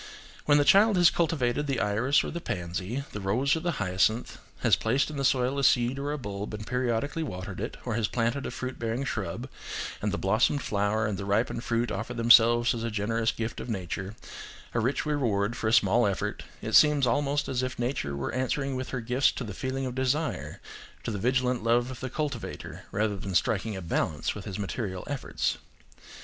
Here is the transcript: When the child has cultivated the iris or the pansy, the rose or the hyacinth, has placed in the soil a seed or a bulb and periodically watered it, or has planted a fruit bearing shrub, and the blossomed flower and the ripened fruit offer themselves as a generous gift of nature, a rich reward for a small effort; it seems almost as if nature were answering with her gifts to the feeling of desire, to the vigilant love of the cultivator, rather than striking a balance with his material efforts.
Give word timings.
When 0.45 0.57
the 0.57 0.65
child 0.65 0.97
has 0.97 1.11
cultivated 1.11 1.67
the 1.67 1.79
iris 1.79 2.23
or 2.23 2.31
the 2.31 2.41
pansy, 2.41 3.03
the 3.11 3.21
rose 3.21 3.55
or 3.55 3.59
the 3.59 3.73
hyacinth, 3.73 4.39
has 4.61 4.75
placed 4.75 5.11
in 5.11 5.17
the 5.17 5.23
soil 5.23 5.59
a 5.59 5.63
seed 5.63 5.99
or 5.99 6.11
a 6.11 6.17
bulb 6.17 6.55
and 6.55 6.65
periodically 6.65 7.21
watered 7.21 7.59
it, 7.59 7.77
or 7.85 7.93
has 7.93 8.07
planted 8.07 8.47
a 8.47 8.49
fruit 8.49 8.79
bearing 8.79 9.03
shrub, 9.03 9.47
and 10.01 10.11
the 10.11 10.17
blossomed 10.17 10.63
flower 10.63 11.05
and 11.05 11.19
the 11.19 11.23
ripened 11.25 11.63
fruit 11.63 11.91
offer 11.91 12.15
themselves 12.15 12.73
as 12.73 12.83
a 12.83 12.89
generous 12.89 13.31
gift 13.31 13.59
of 13.59 13.69
nature, 13.69 14.15
a 14.73 14.79
rich 14.79 15.05
reward 15.05 15.55
for 15.55 15.67
a 15.67 15.71
small 15.71 16.07
effort; 16.07 16.41
it 16.63 16.73
seems 16.73 17.05
almost 17.05 17.47
as 17.47 17.61
if 17.61 17.77
nature 17.77 18.17
were 18.17 18.33
answering 18.33 18.75
with 18.75 18.89
her 18.89 19.01
gifts 19.01 19.31
to 19.31 19.43
the 19.43 19.53
feeling 19.53 19.85
of 19.85 19.93
desire, 19.93 20.59
to 21.03 21.11
the 21.11 21.19
vigilant 21.19 21.63
love 21.63 21.91
of 21.91 21.99
the 21.99 22.09
cultivator, 22.09 22.85
rather 22.91 23.17
than 23.17 23.35
striking 23.35 23.75
a 23.75 23.83
balance 23.83 24.33
with 24.33 24.45
his 24.45 24.57
material 24.57 25.03
efforts. 25.05 25.57